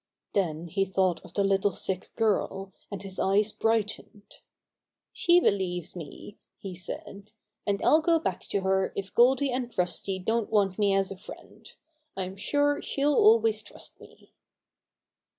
[0.33, 4.39] Then he thought of the little sick girl, and his eyes brightened.
[5.13, 7.29] ^^She believes me," he said,
[7.67, 11.17] "and I'll go back to her if Goldy and Rusty don't want me as a
[11.17, 11.71] friend.
[12.17, 14.31] I'm sure she'll always trust me."